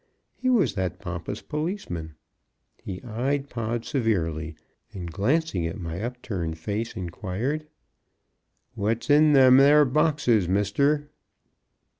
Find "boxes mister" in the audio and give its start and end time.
9.85-11.07